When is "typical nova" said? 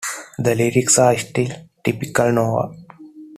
1.83-2.75